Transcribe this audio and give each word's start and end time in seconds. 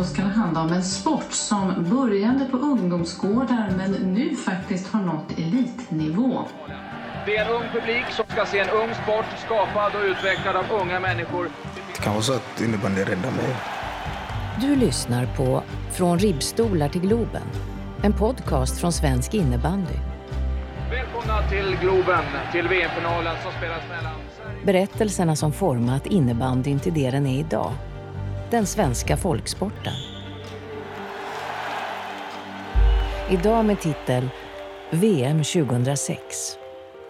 Då 0.00 0.06
ska 0.06 0.22
det 0.22 0.28
handla 0.28 0.62
om 0.62 0.72
en 0.72 0.82
sport 0.82 1.32
som 1.32 1.86
började 1.90 2.44
på 2.44 2.56
ungdomsgårdar 2.56 3.72
men 3.76 3.90
nu 3.92 4.36
faktiskt 4.36 4.92
har 4.92 5.00
nått 5.00 5.38
elitnivå. 5.38 6.44
Det 7.26 7.36
är 7.36 7.44
en 7.44 7.50
ung 7.50 7.62
publik 7.72 8.04
som 8.10 8.24
ska 8.28 8.46
se 8.46 8.58
en 8.58 8.70
ung 8.70 8.94
sport 8.94 9.24
skapad 9.46 9.92
och 9.94 10.04
utvecklad 10.04 10.56
av 10.56 10.64
unga 10.82 11.00
människor. 11.00 11.48
Det 11.96 12.02
kan 12.02 12.12
vara 12.12 12.22
så 12.22 12.32
att 12.32 12.60
innebandy 12.60 13.00
räddar 13.00 13.30
mig. 13.30 13.56
Du 14.60 14.76
lyssnar 14.76 15.26
på 15.36 15.62
Från 15.90 16.18
ribbstolar 16.18 16.88
till 16.88 17.00
Globen, 17.00 17.46
en 18.02 18.12
podcast 18.12 18.80
från 18.80 18.92
svensk 18.92 19.34
innebandy. 19.34 19.94
Välkomna 20.90 21.48
till 21.48 21.76
Globen, 21.80 22.24
till 22.52 22.68
VM-finalen 22.68 23.36
som 23.42 23.52
spelas 23.58 23.82
mellan... 23.88 24.20
Berättelserna 24.64 25.36
som 25.36 25.52
format 25.52 26.06
innebandyn 26.06 26.80
till 26.80 26.94
det 26.94 27.10
den 27.10 27.26
är 27.26 27.40
idag. 27.40 27.72
Den 28.50 28.66
svenska 28.66 29.16
folksporten. 29.16 29.92
Idag 33.30 33.64
med 33.64 33.80
titel 33.80 34.28
VM 34.90 35.44
2006. 35.44 36.20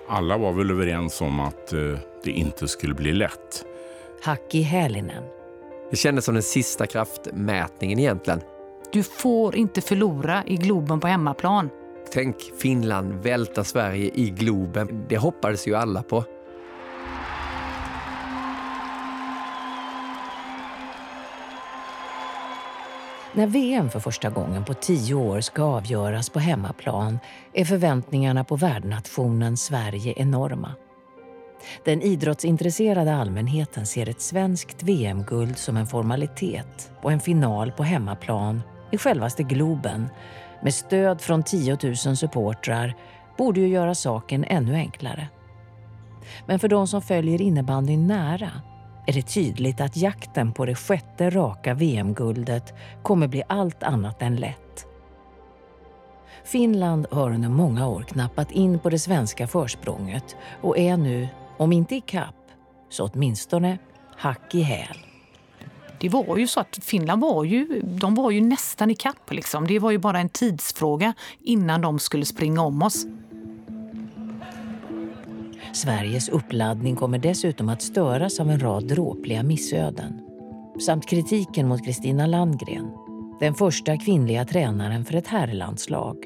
Alla 0.08 0.38
var 0.38 0.52
väl 0.52 0.70
överens 0.70 1.20
om 1.20 1.40
att 1.40 1.72
eh, 1.72 1.80
det 2.24 2.30
inte 2.30 2.68
skulle 2.68 2.94
bli 2.94 3.12
lätt. 3.12 3.64
Haki 4.22 4.62
Hälinen. 4.62 5.24
Det 5.90 5.96
kändes 5.96 6.24
som 6.24 6.34
den 6.34 6.42
sista 6.42 6.86
kraftmätningen 6.86 7.98
egentligen. 7.98 8.40
Du 8.92 9.02
får 9.02 9.56
inte 9.56 9.80
förlora 9.80 10.42
i 10.46 10.56
Globen 10.56 11.00
på 11.00 11.06
hemmaplan. 11.06 11.70
Tänk 12.12 12.36
Finland 12.58 13.14
välta 13.14 13.64
Sverige 13.64 14.10
i 14.14 14.30
Globen. 14.30 15.04
Det 15.08 15.18
hoppades 15.18 15.68
ju 15.68 15.74
alla 15.74 16.02
på. 16.02 16.24
När 23.32 23.46
VM 23.46 23.90
för 23.90 24.00
första 24.00 24.30
gången 24.30 24.64
på 24.64 24.74
tio 24.74 25.14
år 25.14 25.40
ska 25.40 25.62
avgöras 25.62 26.30
på 26.30 26.38
hemmaplan 26.38 27.18
är 27.52 27.64
förväntningarna 27.64 28.44
på 28.44 28.56
värdnationen 28.56 29.56
Sverige 29.56 30.14
enorma. 30.16 30.74
Den 31.84 32.02
idrottsintresserade 32.02 33.14
allmänheten 33.14 33.86
ser 33.86 34.08
ett 34.08 34.20
svenskt 34.20 34.82
VM-guld 34.82 35.58
som 35.58 35.76
en 35.76 35.86
formalitet 35.86 36.92
och 37.02 37.12
en 37.12 37.20
final 37.20 37.72
på 37.72 37.82
hemmaplan 37.82 38.62
i 38.90 38.98
självaste 38.98 39.42
Globen 39.42 40.08
med 40.62 40.74
stöd 40.74 41.20
från 41.20 41.42
10 41.42 41.78
000 41.82 41.96
supportrar 41.96 42.94
borde 43.38 43.60
ju 43.60 43.68
göra 43.68 43.94
saken 43.94 44.44
ännu 44.44 44.74
enklare. 44.74 45.28
Men 46.46 46.58
för 46.58 46.68
de 46.68 46.86
som 46.86 47.02
följer 47.02 47.42
innebandyn 47.42 48.06
nära 48.06 48.50
är 49.10 49.14
det 49.14 49.22
tydligt 49.22 49.80
att 49.80 49.96
jakten 49.96 50.52
på 50.52 50.64
det 50.66 50.74
sjätte 50.74 51.30
raka 51.30 51.74
VM-guldet 51.74 52.74
kommer 53.02 53.28
bli 53.28 53.42
allt 53.48 53.82
annat 53.82 54.22
än 54.22 54.36
lätt. 54.36 54.86
Finland 56.44 57.06
har 57.10 57.30
under 57.30 57.48
många 57.48 57.88
år 57.88 58.02
knappat 58.02 58.50
in 58.50 58.78
på 58.78 58.90
det 58.90 58.98
svenska 58.98 59.46
försprånget 59.46 60.36
och 60.62 60.78
är 60.78 60.96
nu, 60.96 61.28
om 61.58 61.72
inte 61.72 61.94
i 61.94 62.00
kapp, 62.00 62.34
så 62.90 63.06
åtminstone 63.06 63.78
hack 64.16 64.54
i 64.54 64.60
häl. 64.60 64.96
Det 66.00 66.08
var 66.08 66.36
ju 66.36 66.46
så 66.46 66.60
att 66.60 66.78
Finland 66.82 67.20
var 67.20 67.44
ju, 67.44 67.80
de 67.84 68.14
var 68.14 68.30
ju 68.30 68.40
nästan 68.40 68.90
i 68.90 68.94
kapp. 68.94 69.32
Liksom. 69.32 69.66
Det 69.66 69.78
var 69.78 69.90
ju 69.90 69.98
bara 69.98 70.20
en 70.20 70.28
tidsfråga 70.28 71.14
innan 71.40 71.80
de 71.80 71.98
skulle 71.98 72.24
springa 72.24 72.62
om 72.62 72.82
oss. 72.82 73.06
Sveriges 75.72 76.28
uppladdning 76.28 76.96
kommer 76.96 77.18
dessutom 77.18 77.68
att 77.68 77.82
störas 77.82 78.40
av 78.40 78.50
en 78.50 78.60
rad 78.60 78.88
dråpliga 78.88 79.42
missöden. 79.42 80.20
Samt 80.86 81.08
kritiken 81.08 81.68
mot 81.68 81.84
Kristina 81.84 82.26
Landgren, 82.26 82.90
den 83.40 83.54
första 83.54 83.96
kvinnliga 83.96 84.44
tränaren 84.44 85.04
för 85.04 85.14
ett 85.14 85.26
herrlandslag. 85.26 86.16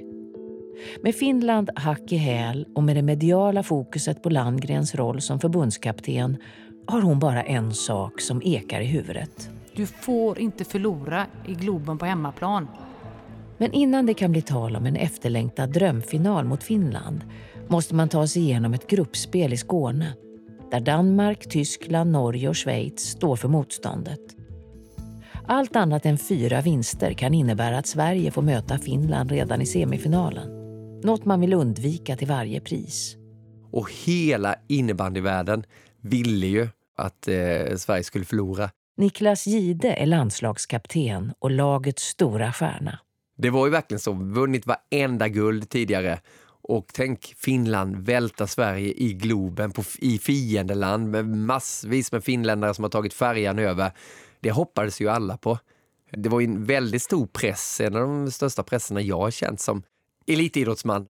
Med 1.02 1.14
Finland 1.14 1.70
hack 1.76 2.12
i 2.12 2.16
häl 2.16 2.66
och 2.74 2.82
med 2.82 2.96
det 2.96 3.02
mediala 3.02 3.62
fokuset 3.62 4.22
på 4.22 4.30
Landgrens 4.30 4.94
roll 4.94 5.20
som 5.20 5.40
förbundskapten 5.40 6.36
har 6.86 7.00
hon 7.00 7.18
bara 7.18 7.42
en 7.42 7.74
sak 7.74 8.20
som 8.20 8.42
ekar 8.44 8.80
i 8.80 8.86
huvudet. 8.86 9.50
Du 9.76 9.86
får 9.86 10.38
inte 10.38 10.64
förlora 10.64 11.26
i 11.46 11.54
Globen 11.54 11.98
på 11.98 12.06
hemmaplan. 12.06 12.68
Men 13.58 13.72
innan 13.72 14.06
det 14.06 14.14
kan 14.14 14.32
bli 14.32 14.42
tal 14.42 14.76
om 14.76 14.86
en 14.86 14.96
efterlängtad 14.96 15.72
drömfinal 15.72 16.44
mot 16.44 16.62
Finland 16.62 17.20
måste 17.70 17.94
man 17.94 18.08
ta 18.08 18.26
sig 18.26 18.42
igenom 18.42 18.74
ett 18.74 18.86
gruppspel 18.86 19.52
i 19.52 19.56
Skåne 19.56 20.14
där 20.70 20.80
Danmark, 20.80 21.48
Tyskland, 21.48 22.12
Norge 22.12 22.48
och 22.48 22.56
Schweiz 22.56 23.00
står 23.00 23.36
för 23.36 23.48
motståndet. 23.48 24.20
Allt 25.46 25.76
annat 25.76 26.06
än 26.06 26.18
fyra 26.18 26.60
vinster 26.60 27.12
kan 27.12 27.34
innebära 27.34 27.78
att 27.78 27.86
Sverige 27.86 28.30
får 28.30 28.42
möta 28.42 28.78
Finland 28.78 29.30
redan 29.30 29.60
i 29.60 29.66
semifinalen. 29.66 30.48
Något 31.00 31.24
man 31.24 31.40
vill 31.40 31.52
undvika 31.52 32.16
till 32.16 32.28
varje 32.28 32.60
pris. 32.60 33.16
Och 33.72 33.90
hela 34.04 34.54
innebandyvärlden 34.68 35.64
ville 36.00 36.46
ju 36.46 36.68
att 36.96 37.28
eh, 37.28 37.76
Sverige 37.76 38.04
skulle 38.04 38.24
förlora. 38.24 38.70
Niklas 38.96 39.46
Gide 39.46 39.94
är 39.94 40.06
landslagskapten 40.06 41.32
och 41.38 41.50
lagets 41.50 42.02
stora 42.02 42.52
stjärna. 42.52 42.98
Det 43.36 43.50
var 43.50 43.66
ju 43.66 43.72
verkligen 43.72 44.00
så. 44.00 44.12
Vunnit 44.12 44.66
varenda 44.66 45.28
guld 45.28 45.68
tidigare. 45.68 46.18
Och 46.68 46.86
tänk 46.92 47.34
Finland 47.36 47.96
välta 47.96 48.46
Sverige 48.46 48.92
i 48.96 49.12
Globen 49.12 49.72
på, 49.72 49.82
i 49.98 50.18
fiendeland 50.18 51.10
med 51.10 51.26
massvis 51.26 52.12
med 52.12 52.24
finländare 52.24 52.74
som 52.74 52.84
har 52.84 52.90
tagit 52.90 53.14
färjan 53.14 53.58
över. 53.58 53.92
Det 54.40 54.50
hoppades 54.50 55.00
ju 55.00 55.08
alla 55.08 55.36
på. 55.36 55.58
Det 56.10 56.28
var 56.28 56.40
ju 56.40 56.44
en 56.44 56.64
väldigt 56.64 57.02
stor 57.02 57.26
press, 57.26 57.80
en 57.80 57.96
av 57.96 58.00
de 58.00 58.30
största 58.30 58.62
presserna 58.62 59.00
jag 59.00 59.18
har 59.18 59.30
känt 59.30 59.60
som 59.60 59.82
elitidrottsman. 60.26 61.06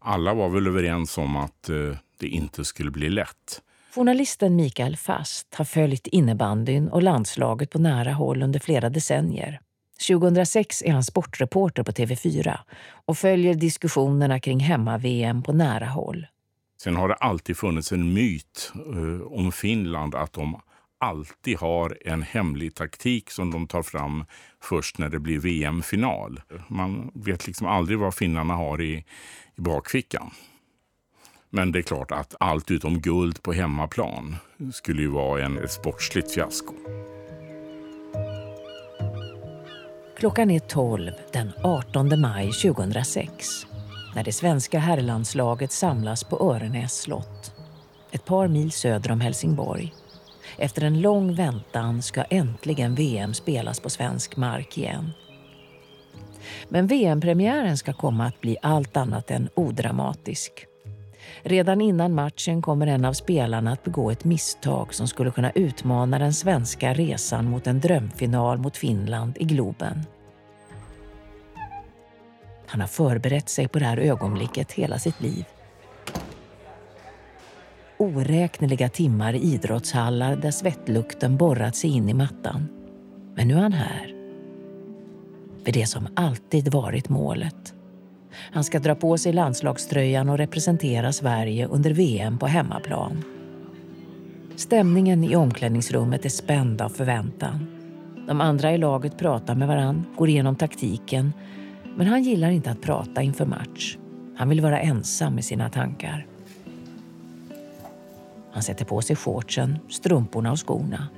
Alla 0.00 0.34
var 0.34 0.48
väl 0.48 0.66
överens 0.66 1.18
om 1.18 1.36
att 1.36 1.68
eh, 1.68 1.76
det 2.18 2.28
inte 2.28 2.64
skulle 2.64 2.90
bli 2.90 3.08
lätt. 3.08 3.62
Journalisten 3.94 4.56
Mikael 4.56 4.96
Fast 4.96 5.54
har 5.54 5.64
följt 5.64 6.06
innebandyn 6.06 6.88
och 6.88 7.02
landslaget 7.02 7.70
på 7.70 7.78
nära 7.78 8.12
håll 8.12 8.42
under 8.42 8.60
flera 8.60 8.90
decennier. 8.90 9.60
2006 10.06 10.82
är 10.82 10.92
han 10.92 11.04
sportreporter 11.04 11.82
på 11.82 11.92
TV4 11.92 12.58
och 13.06 13.18
följer 13.18 13.54
diskussionerna 13.54 14.40
kring 14.40 14.60
hemma-VM 14.60 15.42
på 15.42 15.52
nära 15.52 15.86
håll. 15.86 16.26
Sen 16.82 16.96
har 16.96 17.08
det 17.08 17.14
alltid 17.14 17.56
funnits 17.56 17.92
en 17.92 18.12
myt 18.12 18.72
eh, 18.74 19.32
om 19.32 19.52
Finland 19.52 20.14
att 20.14 20.32
de 20.32 20.60
alltid 21.00 21.58
har 21.58 21.98
en 22.04 22.22
hemlig 22.22 22.74
taktik 22.74 23.30
som 23.30 23.50
de 23.50 23.66
tar 23.66 23.82
fram 23.82 24.24
först 24.62 24.98
när 24.98 25.08
det 25.08 25.18
blir 25.18 25.38
VM-final. 25.38 26.40
Man 26.68 27.10
vet 27.14 27.46
liksom 27.46 27.66
aldrig 27.66 27.98
vad 27.98 28.14
finnarna 28.14 28.54
har 28.54 28.80
i, 28.80 29.04
i 29.56 29.60
bakfickan. 29.60 30.30
Men 31.50 31.72
det 31.72 31.78
är 31.78 31.82
klart 31.82 32.10
att 32.10 32.34
allt 32.40 32.70
utom 32.70 33.00
guld 33.00 33.42
på 33.42 33.52
hemmaplan 33.52 34.36
skulle 34.72 35.02
ju 35.02 35.08
vara 35.08 35.44
en, 35.44 35.58
ett 35.58 35.72
sportsligt 35.72 36.34
fiasko. 36.34 36.74
Klockan 40.18 40.50
är 40.50 40.58
12 40.58 41.12
den 41.32 41.52
18 41.62 42.20
maj 42.20 42.52
2006 42.52 43.66
när 44.14 44.24
det 44.24 44.32
svenska 44.32 44.78
herrlandslaget 44.78 45.72
samlas 45.72 46.24
på 46.24 46.54
Örenäs 46.54 47.00
slott, 47.00 47.52
ett 48.10 48.24
par 48.24 48.48
mil 48.48 48.72
söder 48.72 49.10
om 49.12 49.20
Helsingborg. 49.20 49.94
Efter 50.56 50.82
en 50.82 51.00
lång 51.00 51.34
väntan 51.34 52.02
ska 52.02 52.22
äntligen 52.22 52.94
VM 52.94 53.34
spelas 53.34 53.80
på 53.80 53.90
svensk 53.90 54.36
mark 54.36 54.78
igen. 54.78 55.12
Men 56.68 56.86
VM-premiären 56.86 57.78
ska 57.78 57.92
komma 57.92 58.26
att 58.26 58.40
bli 58.40 58.56
allt 58.62 58.96
annat 58.96 59.30
än 59.30 59.48
odramatisk. 59.54 60.67
Redan 61.42 61.80
innan 61.80 62.14
matchen 62.14 62.62
kommer 62.62 62.86
en 62.86 63.04
av 63.04 63.12
spelarna 63.12 63.72
att 63.72 63.84
begå 63.84 64.10
ett 64.10 64.24
misstag 64.24 64.94
som 64.94 65.08
skulle 65.08 65.30
kunna 65.30 65.50
utmana 65.50 66.18
den 66.18 66.32
svenska 66.32 66.94
resan 66.94 67.50
mot 67.50 67.66
en 67.66 67.80
drömfinal 67.80 68.58
mot 68.58 68.76
Finland 68.76 69.36
i 69.40 69.44
Globen. 69.44 70.04
Han 72.66 72.80
har 72.80 72.88
förberett 72.88 73.48
sig 73.48 73.68
på 73.68 73.78
det 73.78 73.84
här 73.84 73.96
ögonblicket 73.96 74.72
hela 74.72 74.98
sitt 74.98 75.20
liv. 75.20 75.44
Oräkneliga 77.96 78.88
timmar 78.88 79.32
i 79.32 79.38
idrottshallar 79.38 80.36
där 80.36 80.50
svettlukten 80.50 81.36
borrat 81.36 81.76
sig 81.76 81.90
in 81.90 82.08
i 82.08 82.14
mattan. 82.14 82.68
Men 83.34 83.48
nu 83.48 83.54
är 83.54 83.60
han 83.60 83.72
här. 83.72 84.14
För 85.64 85.72
det 85.72 85.86
som 85.86 86.08
alltid 86.16 86.72
varit 86.72 87.08
målet. 87.08 87.74
Han 88.52 88.64
ska 88.64 88.78
dra 88.78 88.94
på 88.94 89.18
sig 89.18 89.32
landslagströjan 89.32 90.28
och 90.28 90.38
representera 90.38 91.12
Sverige 91.12 91.66
under 91.66 91.90
VM 91.90 92.38
på 92.38 92.46
hemmaplan. 92.46 93.24
Stämningen 94.56 95.24
i 95.24 95.36
omklädningsrummet 95.36 96.24
är 96.24 96.28
spänd 96.28 96.82
av 96.82 96.88
förväntan. 96.88 97.66
De 98.26 98.40
andra 98.40 98.72
i 98.72 98.78
laget 98.78 99.18
pratar 99.18 99.54
med 99.54 99.68
varann, 99.68 100.04
går 100.16 100.28
igenom 100.28 100.56
taktiken. 100.56 101.32
Men 101.96 102.06
han 102.06 102.22
gillar 102.22 102.50
inte 102.50 102.70
att 102.70 102.82
prata 102.82 103.22
inför 103.22 103.46
match. 103.46 103.96
Han 104.36 104.48
vill 104.48 104.60
vara 104.60 104.80
ensam 104.80 105.34
med 105.34 105.44
sina 105.44 105.70
tankar. 105.70 106.26
Han 108.52 108.62
sätter 108.62 108.84
på 108.84 109.02
sig 109.02 109.16
shortsen, 109.16 109.78
strumporna 109.88 110.52
och 110.52 110.66
skorna. 110.66 111.08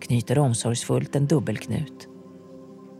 Knyter 0.00 0.38
omsorgsfullt 0.38 1.16
en 1.16 1.26
dubbelknut 1.26 2.09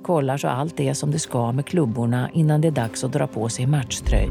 kollar 0.02 0.37
så 0.37 0.49
allt 0.49 0.81
är 0.81 0.94
som 0.94 1.11
det 1.11 1.19
ska 1.19 1.52
med 1.52 1.67
klubborna 1.67 2.31
innan 2.31 2.61
det 2.61 2.69
är 2.69 2.73
dags 2.73 3.05
att 3.05 3.12
dra 3.12 3.26
på 3.26 3.49
sig 3.49 3.67
matchtröj. 3.67 4.29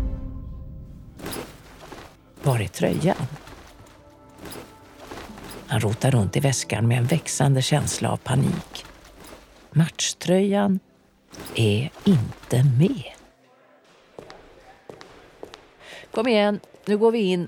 Var 2.44 2.60
är 2.60 2.68
tröjan? 2.68 3.16
Han 5.68 5.80
rotar 5.80 6.12
runt 6.12 6.38
i 6.38 6.40
väskan 6.40 6.88
med 6.88 6.98
en 6.98 7.06
växande 7.06 7.62
känsla 7.62 8.12
av 8.12 8.18
panik. 8.18 8.86
Matchtröjan 9.72 10.80
är 11.56 11.90
inte 12.04 12.64
med. 12.80 13.04
Kom 16.12 16.28
igen, 16.28 16.60
nu 16.86 16.98
går 16.98 17.12
vi 17.12 17.20
in, 17.20 17.48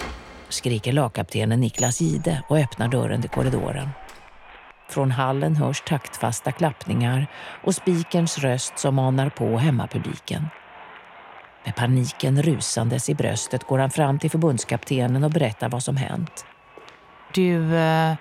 skriker 0.49 0.91
lagkaptenen 0.91 1.59
Niklas 1.59 2.01
Gide 2.01 2.43
och 2.49 2.57
öppnar 2.57 2.87
dörren 2.87 3.21
till 3.21 3.29
korridoren. 3.29 3.89
Från 4.91 5.11
hallen 5.11 5.55
hörs 5.55 5.81
taktfasta 5.81 6.51
klappningar 6.51 7.27
och 7.63 7.75
spikerns 7.75 8.37
röst 8.37 8.79
som 8.79 8.95
manar 8.95 9.29
på 9.29 9.57
hemmapubliken. 9.57 10.45
Med 11.65 11.75
paniken 11.75 12.41
rusandes 12.41 13.09
i 13.09 13.15
bröstet 13.15 13.63
går 13.63 13.79
han 13.79 13.91
fram 13.91 14.19
till 14.19 14.31
förbundskaptenen 14.31 15.23
och 15.23 15.31
berättar 15.31 15.69
vad 15.69 15.83
som 15.83 15.97
hänt. 15.97 16.45
Du, 17.33 17.75
eh, 17.75 18.15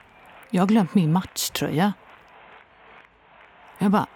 jag 0.50 0.62
har 0.62 0.67
glömt 0.67 0.94
min 0.94 1.12
matchtröja. 1.12 1.93
Jag 3.78 3.90
bara, 3.90 4.06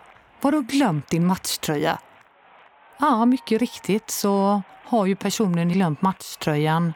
vadå 0.41 0.61
glömt 0.61 1.11
din 1.11 1.27
matchtröja? 1.27 1.99
Ja, 2.99 3.25
mycket 3.25 3.61
riktigt 3.61 4.11
så 4.11 4.63
har 4.85 5.07
ju 5.07 5.17
personen 5.17 5.69
glömt 5.69 6.03
matchtröjan 6.03 6.93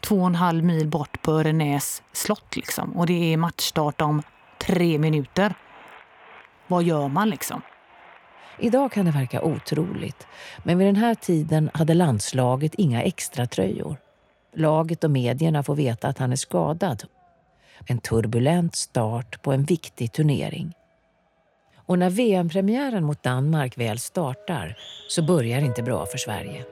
två 0.00 0.20
och 0.20 0.26
en 0.26 0.34
halv 0.34 0.64
mil 0.64 0.88
bort 0.88 1.22
på 1.22 1.32
Örenäs 1.32 2.02
slott 2.12 2.56
liksom. 2.56 2.96
Och 2.96 3.06
det 3.06 3.32
är 3.32 3.36
matchstart 3.36 4.00
om 4.00 4.22
tre 4.60 4.98
minuter. 4.98 5.54
Vad 6.66 6.82
gör 6.82 7.08
man 7.08 7.30
liksom? 7.30 7.62
Idag 8.58 8.92
kan 8.92 9.04
det 9.04 9.10
verka 9.10 9.42
otroligt, 9.42 10.26
men 10.62 10.78
vid 10.78 10.86
den 10.86 10.96
här 10.96 11.14
tiden 11.14 11.70
hade 11.74 11.94
landslaget 11.94 12.74
inga 12.74 13.02
extra 13.02 13.46
tröjor. 13.46 13.96
Laget 14.54 15.04
och 15.04 15.10
medierna 15.10 15.62
får 15.62 15.74
veta 15.74 16.08
att 16.08 16.18
han 16.18 16.32
är 16.32 16.36
skadad. 16.36 17.04
En 17.86 17.98
turbulent 17.98 18.76
start 18.76 19.42
på 19.42 19.52
en 19.52 19.64
viktig 19.64 20.12
turnering. 20.12 20.74
Och 21.76 21.98
när 21.98 22.10
VM-premiären 22.10 23.04
mot 23.04 23.22
Danmark 23.22 23.78
väl 23.78 23.98
startar 23.98 24.78
så 25.08 25.22
börjar 25.22 25.60
det 25.60 25.66
inte 25.66 25.82
bra 25.82 26.06
för 26.06 26.18
Sverige. 26.18 26.64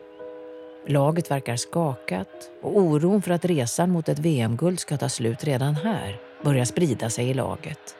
Laget 0.89 1.31
verkar 1.31 1.57
skakat 1.57 2.51
och 2.63 2.79
oron 2.79 3.23
för 3.23 3.31
att 3.31 3.45
resan 3.45 3.91
mot 3.91 4.09
ett 4.09 4.19
VM-guld 4.19 4.81
ska 4.81 4.97
ta 4.97 5.09
slut 5.09 5.45
redan 5.45 5.75
här 5.75 6.21
börjar 6.47 6.65
sprida 6.65 7.11
sig 7.11 7.29
i 7.29 7.35
laget. 7.35 7.97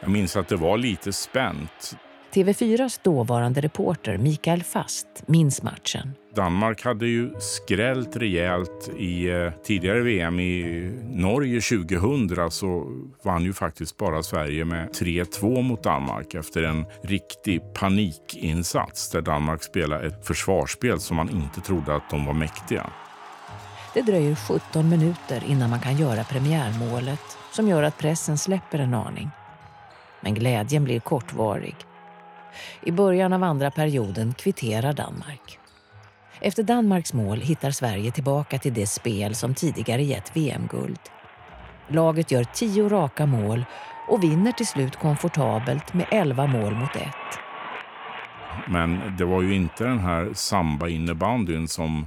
Jag 0.00 0.10
minns 0.10 0.36
att 0.36 0.48
det 0.48 0.56
var 0.56 0.78
lite 0.78 1.12
spänt. 1.12 1.96
TV4s 2.34 3.00
dåvarande 3.02 3.60
reporter 3.60 4.18
Mikael 4.18 4.62
Fast 4.62 5.06
minns 5.26 5.62
matchen. 5.62 6.14
Danmark 6.34 6.84
hade 6.84 7.06
ju 7.06 7.30
skrällt 7.40 8.16
rejält 8.16 8.90
i 8.98 9.30
eh, 9.30 9.52
tidigare 9.64 10.00
VM 10.00 10.40
i 10.40 10.90
Norge 11.04 11.60
2000 11.60 12.50
så 12.50 12.86
vann 13.24 13.44
ju 13.44 13.52
faktiskt 13.52 13.96
bara 13.96 14.22
Sverige 14.22 14.64
med 14.64 14.88
3-2 14.88 15.62
mot 15.62 15.82
Danmark 15.82 16.34
efter 16.34 16.62
en 16.62 16.84
riktig 17.02 17.74
panikinsats 17.74 19.10
där 19.10 19.20
Danmark 19.20 19.62
spelade 19.62 20.06
ett 20.06 20.26
försvarsspel 20.26 21.00
som 21.00 21.16
man 21.16 21.30
inte 21.30 21.60
trodde 21.60 21.94
att 21.94 22.10
de 22.10 22.26
var 22.26 22.34
mäktiga. 22.34 22.90
Det 23.94 24.02
dröjer 24.02 24.34
17 24.34 24.88
minuter 24.88 25.44
innan 25.46 25.70
man 25.70 25.80
kan 25.80 25.96
göra 25.96 26.24
premiärmålet 26.24 27.38
som 27.52 27.68
gör 27.68 27.82
att 27.82 27.98
pressen 27.98 28.38
släpper 28.38 28.78
en 28.78 28.94
aning. 28.94 29.30
Men 30.20 30.34
glädjen 30.34 30.84
blir 30.84 31.00
kortvarig. 31.00 31.76
I 32.82 32.92
början 32.92 33.32
av 33.32 33.44
andra 33.44 33.70
perioden 33.70 34.34
kvitterar 34.34 34.92
Danmark. 34.92 35.58
Efter 36.40 36.62
Danmarks 36.62 37.12
mål 37.12 37.40
hittar 37.40 37.70
Sverige 37.70 38.12
tillbaka 38.12 38.58
till 38.58 38.74
det 38.74 38.86
spel 38.86 39.34
som 39.34 39.54
tidigare 39.54 40.02
gett 40.02 40.36
VM-guld. 40.36 41.00
Laget 41.88 42.30
gör 42.30 42.44
tio 42.44 42.88
raka 42.88 43.26
mål 43.26 43.64
och 44.08 44.24
vinner 44.24 44.52
till 44.52 44.66
slut 44.66 44.96
komfortabelt 44.96 45.94
med 45.94 46.06
11 46.10 46.46
mål 46.46 46.74
mot 46.74 46.96
ett. 46.96 47.38
Men 48.68 49.16
det 49.18 49.24
var 49.24 49.42
ju 49.42 49.54
inte 49.54 49.84
den 49.84 49.98
här 49.98 50.30
samba-innebandyn 50.34 51.68
som 51.68 52.06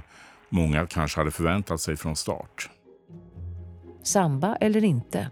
många 0.54 0.86
kanske 0.86 1.20
hade 1.20 1.30
förväntat 1.30 1.80
sig 1.80 1.96
från 1.96 2.16
start. 2.16 2.70
Samba 4.02 4.56
eller 4.56 4.84
inte, 4.84 5.30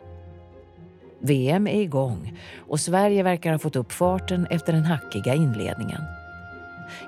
VM 1.20 1.66
är 1.66 1.80
igång 1.80 2.38
och 2.68 2.80
Sverige 2.80 3.22
verkar 3.22 3.52
ha 3.52 3.58
fått 3.58 3.76
upp 3.76 3.92
farten 3.92 4.46
efter 4.46 4.72
den 4.72 4.84
hackiga 4.84 5.34
inledningen. 5.34 6.00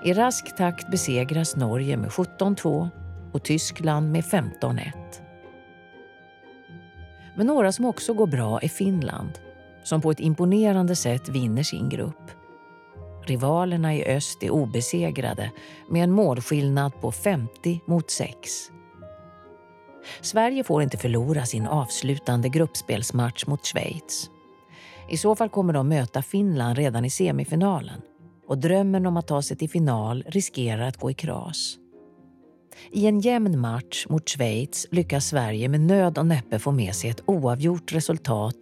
I 0.05 0.13
rask 0.13 0.57
takt 0.57 0.91
besegras 0.91 1.57
Norge 1.57 1.97
med 1.97 2.11
17-2 2.11 2.89
och 3.33 3.43
Tyskland 3.43 4.13
med 4.13 4.25
15-1. 4.25 4.93
Men 7.37 7.47
några 7.47 7.73
som 7.73 7.85
också 7.85 8.15
går 8.15 8.27
bra 8.27 8.61
är 8.61 8.69
Finland 8.69 9.39
som 9.83 10.01
på 10.01 10.11
ett 10.11 10.21
imponerande 10.21 10.97
sätt 10.97 11.29
vinner 11.29 11.63
sin 11.63 11.89
grupp. 11.89 12.31
Rivalerna 13.27 13.95
i 13.95 14.05
öst 14.05 14.43
är 14.43 14.51
obesegrade 14.51 15.51
med 15.89 16.05
en 16.05 16.13
målskillnad 16.13 17.01
på 17.01 17.13
50 17.13 17.81
mot 17.87 18.11
6. 18.11 18.71
Sverige 20.21 20.65
får 20.65 20.83
inte 20.83 20.97
förlora 20.97 21.45
sin 21.47 21.67
avslutande 21.67 22.49
gruppspelsmatch 22.49 23.47
mot 23.47 23.67
Schweiz. 23.67 24.31
I 25.09 25.17
så 25.17 25.37
fall 25.37 25.49
kommer 25.49 25.73
de 25.73 25.89
möta 25.89 26.23
Finland 26.23 26.77
redan 26.77 27.05
i 27.05 27.11
semifinalen 27.11 28.01
och 28.49 28.59
drömmen 28.59 29.07
om 29.07 29.17
att 29.17 29.27
ta 29.27 29.43
sig 29.43 29.57
till 29.57 29.71
final 29.71 30.25
riskerar 30.27 30.89
att 30.89 30.97
gå 30.97 31.11
i 31.11 31.15
kras. 31.15 31.79
I 32.91 33.07
en 33.07 33.21
jämn 33.21 33.61
match 33.61 34.07
mot 34.09 34.29
Schweiz 34.29 34.87
lyckas 34.91 35.27
Sverige 35.27 35.69
med 35.69 35.81
nöd 35.81 36.19
och 36.19 36.27
näppe 36.27 36.59
få 36.59 36.73
med 36.73 36.95
sig 36.95 37.11
ett 37.11 37.23
oavgjort 37.27 37.93
resultat 37.93 38.57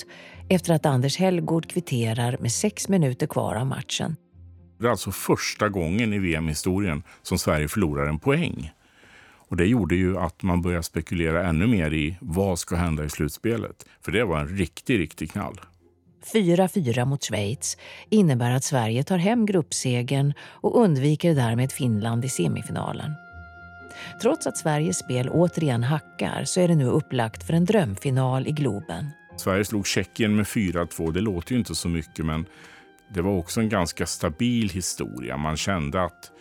efter 0.49 0.75
att 0.75 0.87
Anders 0.87 1.19
Hellgård 1.19 1.71
kvitterar 1.71 2.37
med 2.41 2.53
sex 2.53 2.89
minuter 2.89 3.27
kvar 3.27 3.55
av 3.55 3.67
matchen. 3.67 4.17
Det 4.83 4.89
är 4.89 4.91
alltså 4.91 5.11
första 5.11 5.69
gången 5.69 6.13
i 6.13 6.19
VM-historien 6.19 7.03
som 7.23 7.39
Sverige 7.39 7.69
förlorar 7.69 8.07
en 8.07 8.19
poäng. 8.19 8.73
Och 9.49 9.57
Det 9.57 9.67
gjorde 9.67 9.95
ju 9.95 10.19
att 10.19 10.43
man 10.43 10.63
började 10.63 10.83
spekulera 10.83 11.47
ännu 11.47 11.67
mer 11.67 11.93
i 11.93 12.17
vad 12.21 12.59
ska 12.59 12.77
hända 12.77 13.05
i 13.05 13.11
slutspelet. 13.11 13.87
För 14.01 14.13
det 14.13 14.25
var 14.25 14.41
en 14.41 14.49
riktig, 14.49 14.99
riktig 14.99 15.33
knall. 15.33 15.61
4-4 16.33 17.05
mot 17.05 17.25
Schweiz 17.25 17.77
innebär 18.09 18.51
att 18.51 18.65
Sverige 18.65 19.05
tar 19.05 19.19
hem 19.19 19.47
gruppsegern 19.47 20.33
och 20.41 20.81
undviker 20.81 21.35
därmed 21.35 21.73
Finland 21.73 22.25
i 22.25 22.29
semifinalen. 22.29 23.13
Trots 24.23 24.47
att 24.47 24.59
Sveriges 24.59 24.99
spel 24.99 25.29
återigen 25.29 25.83
hackar 25.83 26.45
så 26.45 26.61
är 26.61 26.69
det 26.69 26.75
nu 26.75 26.87
upplagt 26.87 27.47
för 27.47 27.55
en 27.55 27.65
drömfinal 27.65 28.47
i 28.47 28.51
Globen. 28.51 29.11
Sverige 29.37 29.65
slog 29.65 29.87
Tjeckien 29.87 30.37
med 30.37 30.45
4-2. 30.45 31.13
Det 31.13 31.21
låter 31.21 31.53
ju 31.53 31.59
inte 31.59 31.75
så 31.75 31.89
mycket 31.89 32.27
men 32.27 32.47
det 33.15 33.23
var 33.23 33.33
också 33.33 33.61
en 33.61 33.69
ganska 33.69 34.07
stabil 34.07 34.71
historia. 34.71 35.37
Man 35.37 35.57
kände 35.57 36.05
att 36.05 36.33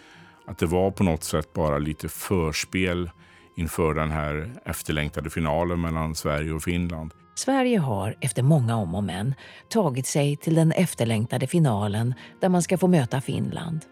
att 0.48 0.58
det 0.58 0.66
var 0.66 0.92
på 0.92 1.04
något 1.04 1.24
sätt 1.24 1.54
bara 1.54 1.78
lite 1.78 2.10
förspel 2.10 3.10
inför 3.58 3.94
den 3.94 4.12
här 4.12 4.54
efterlängtade 4.66 5.30
finalen 5.30 5.82
mellan 5.82 6.16
Sverige 6.16 6.51
och 6.51 6.63
Finland. 6.63 7.13
Sverige 7.36 7.80
har, 7.80 8.16
efter 8.22 8.44
många 8.44 8.75
om 8.75 8.96
och 8.96 9.04
men, 9.04 9.36
tagit 9.70 10.08
sig 10.08 10.38
till 10.38 10.56
den 10.56 10.72
efterlängtade 10.72 11.48
finalen 11.48 12.13
där 12.42 12.50
man 12.50 12.62
ska 12.62 12.78
få 12.78 12.88
möta 12.88 13.22
Finland. 13.22 13.86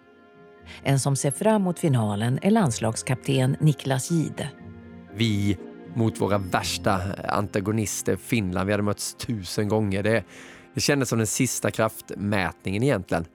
En 0.83 0.99
som 0.99 1.15
ser 1.15 1.31
fram 1.31 1.61
emot 1.61 1.79
finalen 1.79 2.39
är 2.41 2.51
landslagskapten 2.51 3.57
Niklas 3.59 4.11
Gide. 4.11 4.49
Vi 5.15 5.57
mot 5.93 6.21
våra 6.21 6.37
värsta 6.37 7.01
antagonister, 7.27 8.15
Finland, 8.15 8.67
vi 8.67 8.73
hade 8.73 8.83
mötts 8.83 9.15
tusen 9.15 9.67
gånger. 9.67 10.03
Det, 10.03 10.23
det 10.73 10.81
kändes 10.81 11.09
som 11.09 11.17
den 11.17 11.27
sista 11.27 11.71
kraftmätningen 11.71 12.83
egentligen. 12.83 13.25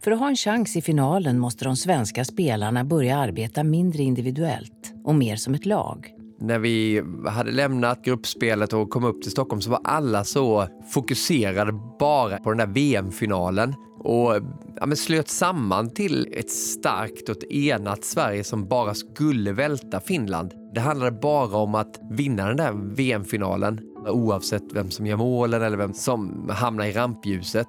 För 0.00 0.10
att 0.10 0.18
ha 0.18 0.28
en 0.28 0.36
chans 0.36 0.76
i 0.76 0.82
finalen 0.82 1.38
måste 1.38 1.64
de 1.64 1.76
svenska 1.76 2.24
spelarna 2.24 2.84
börja 2.84 3.18
arbeta 3.18 3.64
mindre 3.64 4.02
individuellt 4.02 4.94
och 5.04 5.14
mer 5.14 5.36
som 5.36 5.54
ett 5.54 5.66
lag. 5.66 6.12
När 6.40 6.58
vi 6.58 7.02
hade 7.26 7.50
lämnat 7.50 8.04
gruppspelet 8.04 8.72
och 8.72 8.90
kom 8.90 9.04
upp 9.04 9.22
till 9.22 9.30
Stockholm 9.30 9.60
så 9.60 9.70
var 9.70 9.80
alla 9.84 10.24
så 10.24 10.68
fokuserade 10.90 11.72
bara 11.98 12.38
på 12.38 12.50
den 12.50 12.58
där 12.58 12.66
VM-finalen 12.66 13.74
och 13.98 14.32
ja, 14.80 14.96
slöt 14.96 15.28
samman 15.28 15.90
till 15.90 16.28
ett 16.32 16.50
starkt 16.50 17.28
och 17.28 17.36
ett 17.36 17.50
enat 17.50 18.04
Sverige 18.04 18.44
som 18.44 18.68
bara 18.68 18.94
skulle 18.94 19.52
välta 19.52 20.00
Finland. 20.00 20.52
Det 20.74 20.80
handlade 20.80 21.12
bara 21.12 21.56
om 21.56 21.74
att 21.74 22.00
vinna 22.10 22.46
den 22.48 22.56
där 22.56 22.94
VM-finalen 22.94 23.80
oavsett 24.06 24.72
vem 24.72 24.90
som 24.90 25.06
gör 25.06 25.16
målen 25.16 25.62
eller 25.62 25.76
vem 25.76 25.94
som 25.94 26.48
hamnar 26.52 26.84
i 26.84 26.92
rampljuset. 26.92 27.68